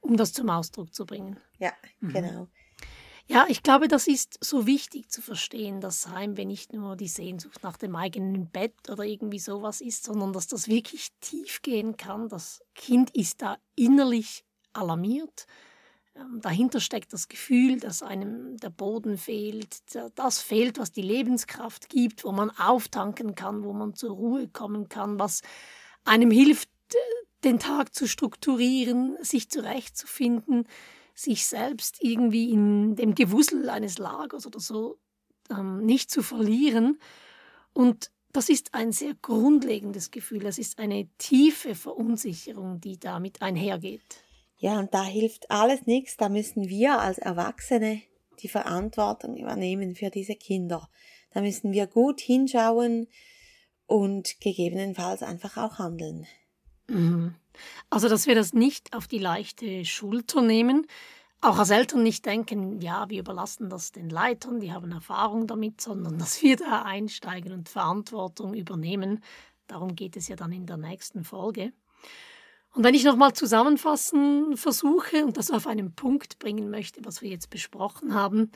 um 0.00 0.16
das 0.16 0.32
zum 0.32 0.50
Ausdruck 0.50 0.94
zu 0.94 1.06
bringen. 1.06 1.38
Ja, 1.58 1.72
mhm. 2.00 2.12
genau. 2.12 2.48
Ja, 3.28 3.46
ich 3.48 3.64
glaube, 3.64 3.88
das 3.88 4.06
ist 4.06 4.38
so 4.40 4.66
wichtig 4.66 5.08
zu 5.10 5.20
verstehen, 5.20 5.80
dass 5.80 6.06
Heimweh 6.08 6.44
nicht 6.44 6.72
nur 6.72 6.94
die 6.94 7.08
Sehnsucht 7.08 7.60
nach 7.64 7.76
dem 7.76 7.96
eigenen 7.96 8.48
Bett 8.50 8.88
oder 8.88 9.02
irgendwie 9.02 9.40
sowas 9.40 9.80
ist, 9.80 10.04
sondern 10.04 10.32
dass 10.32 10.46
das 10.46 10.68
wirklich 10.68 11.08
tief 11.20 11.60
gehen 11.62 11.96
kann. 11.96 12.28
Das 12.28 12.62
Kind 12.76 13.10
ist 13.16 13.42
da 13.42 13.56
innerlich 13.74 14.44
alarmiert. 14.72 15.46
Ähm, 16.14 16.40
dahinter 16.40 16.78
steckt 16.78 17.12
das 17.12 17.26
Gefühl, 17.26 17.80
dass 17.80 18.04
einem 18.04 18.58
der 18.58 18.70
Boden 18.70 19.18
fehlt, 19.18 19.82
das 20.14 20.40
fehlt, 20.40 20.78
was 20.78 20.92
die 20.92 21.02
Lebenskraft 21.02 21.88
gibt, 21.88 22.24
wo 22.24 22.30
man 22.30 22.50
auftanken 22.50 23.34
kann, 23.34 23.64
wo 23.64 23.72
man 23.72 23.94
zur 23.94 24.10
Ruhe 24.12 24.46
kommen 24.46 24.88
kann, 24.88 25.18
was 25.18 25.42
einem 26.04 26.30
hilft, 26.30 26.68
den 27.42 27.58
Tag 27.58 27.92
zu 27.92 28.06
strukturieren, 28.06 29.16
sich 29.20 29.50
zurechtzufinden 29.50 30.68
sich 31.16 31.46
selbst 31.46 31.96
irgendwie 32.00 32.50
in 32.50 32.94
dem 32.94 33.14
Gewusel 33.14 33.68
eines 33.70 33.98
Lagers 33.98 34.46
oder 34.46 34.60
so 34.60 34.98
ähm, 35.50 35.84
nicht 35.84 36.10
zu 36.10 36.22
verlieren. 36.22 37.00
Und 37.72 38.12
das 38.32 38.50
ist 38.50 38.74
ein 38.74 38.92
sehr 38.92 39.14
grundlegendes 39.14 40.10
Gefühl. 40.10 40.40
Das 40.40 40.58
ist 40.58 40.78
eine 40.78 41.08
tiefe 41.16 41.74
Verunsicherung, 41.74 42.80
die 42.80 43.00
damit 43.00 43.40
einhergeht. 43.40 44.22
Ja, 44.58 44.78
und 44.78 44.92
da 44.92 45.04
hilft 45.04 45.50
alles 45.50 45.86
nichts. 45.86 46.18
Da 46.18 46.28
müssen 46.28 46.68
wir 46.68 47.00
als 47.00 47.18
Erwachsene 47.18 48.02
die 48.40 48.48
Verantwortung 48.48 49.36
übernehmen 49.36 49.94
für 49.94 50.10
diese 50.10 50.34
Kinder. 50.34 50.88
Da 51.30 51.40
müssen 51.40 51.72
wir 51.72 51.86
gut 51.86 52.20
hinschauen 52.20 53.08
und 53.86 54.38
gegebenenfalls 54.40 55.22
einfach 55.22 55.56
auch 55.56 55.78
handeln. 55.78 56.26
Mhm. 56.88 57.34
Also, 57.90 58.08
dass 58.08 58.26
wir 58.26 58.34
das 58.34 58.52
nicht 58.52 58.94
auf 58.94 59.06
die 59.06 59.18
leichte 59.18 59.84
Schulter 59.84 60.42
nehmen, 60.42 60.86
auch 61.40 61.58
als 61.58 61.70
Eltern 61.70 62.02
nicht 62.02 62.24
denken, 62.26 62.80
ja, 62.80 63.08
wir 63.08 63.20
überlassen 63.20 63.68
das 63.68 63.92
den 63.92 64.08
Leitern, 64.08 64.58
die 64.60 64.72
haben 64.72 64.90
Erfahrung 64.90 65.46
damit, 65.46 65.80
sondern 65.80 66.18
dass 66.18 66.42
wir 66.42 66.56
da 66.56 66.82
einsteigen 66.82 67.52
und 67.52 67.68
Verantwortung 67.68 68.54
übernehmen. 68.54 69.22
Darum 69.66 69.94
geht 69.94 70.16
es 70.16 70.28
ja 70.28 70.36
dann 70.36 70.52
in 70.52 70.66
der 70.66 70.76
nächsten 70.76 71.24
Folge. 71.24 71.72
Und 72.74 72.84
wenn 72.84 72.94
ich 72.94 73.04
nochmal 73.04 73.32
zusammenfassen 73.32 74.56
versuche 74.56 75.24
und 75.24 75.36
das 75.36 75.50
auf 75.50 75.66
einen 75.66 75.94
Punkt 75.94 76.38
bringen 76.38 76.70
möchte, 76.70 77.04
was 77.04 77.22
wir 77.22 77.30
jetzt 77.30 77.48
besprochen 77.48 78.14
haben, 78.14 78.50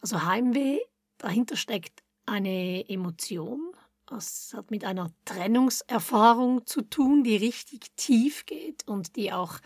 also 0.00 0.22
Heimweh, 0.24 0.80
dahinter 1.16 1.56
steckt 1.56 2.02
eine 2.26 2.88
Emotion, 2.88 3.72
es 4.10 4.52
hat 4.56 4.70
mit 4.70 4.84
einer 4.84 5.12
Trennungserfahrung 5.24 6.66
zu 6.66 6.82
tun, 6.82 7.24
die 7.24 7.36
richtig 7.36 7.90
tief 7.96 8.46
geht 8.46 8.86
und 8.86 9.16
die 9.16 9.32
auch 9.32 9.58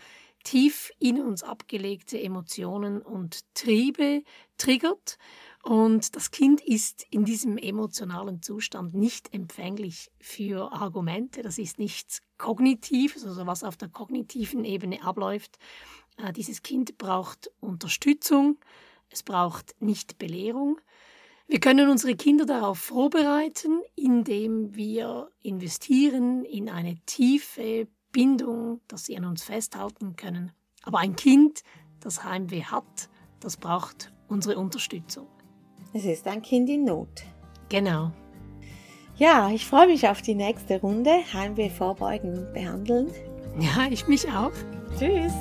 tief 0.43 0.91
in 0.99 1.21
uns 1.21 1.43
abgelegte 1.43 2.21
Emotionen 2.21 3.01
und 3.01 3.41
Triebe 3.53 4.23
triggert. 4.57 5.17
Und 5.63 6.17
das 6.17 6.31
Kind 6.31 6.59
ist 6.59 7.05
in 7.09 7.23
diesem 7.23 7.57
emotionalen 7.57 8.41
Zustand 8.41 8.93
nicht 8.93 9.33
empfänglich 9.33 10.11
für 10.19 10.73
Argumente. 10.73 11.41
Das 11.41 11.57
ist 11.57 11.79
nichts 11.79 12.21
Kognitives, 12.37 13.25
also 13.25 13.47
was 13.47 13.63
auf 13.63 13.77
der 13.77 13.87
kognitiven 13.87 14.65
Ebene 14.65 15.01
abläuft. 15.03 15.57
Äh, 16.17 16.33
dieses 16.33 16.63
Kind 16.63 16.97
braucht 16.97 17.49
Unterstützung, 17.61 18.59
es 19.09 19.23
braucht 19.23 19.73
nicht 19.79 20.17
Belehrung. 20.17 20.81
Wir 21.53 21.59
können 21.59 21.87
unsere 21.87 22.15
Kinder 22.15 22.47
darauf 22.47 22.79
vorbereiten, 22.79 23.83
indem 23.95 24.75
wir 24.75 25.29
investieren 25.43 26.45
in 26.45 26.67
eine 26.67 26.95
tiefe 27.05 27.87
Bindung, 28.11 28.81
dass 28.87 29.05
sie 29.05 29.15
an 29.17 29.25
uns 29.25 29.43
festhalten 29.43 30.15
können. 30.15 30.51
Aber 30.81 30.97
ein 30.97 31.15
Kind, 31.15 31.61
das 31.99 32.23
Heimweh 32.23 32.63
hat, 32.63 33.07
das 33.39 33.57
braucht 33.57 34.11
unsere 34.27 34.57
Unterstützung. 34.57 35.27
Es 35.93 36.05
ist 36.05 36.27
ein 36.27 36.41
Kind 36.41 36.71
in 36.71 36.85
Not. 36.85 37.21
Genau. 37.69 38.11
Ja, 39.17 39.51
ich 39.51 39.67
freue 39.67 39.85
mich 39.85 40.07
auf 40.07 40.23
die 40.23 40.33
nächste 40.33 40.81
Runde. 40.81 41.11
Heimweh 41.33 41.69
vorbeugen 41.69 42.35
und 42.35 42.53
behandeln. 42.55 43.11
Ja, 43.59 43.85
ich 43.91 44.07
mich 44.07 44.27
auch. 44.27 44.53
Tschüss. 44.97 45.33